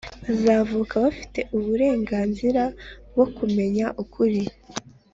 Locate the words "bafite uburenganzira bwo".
1.05-3.25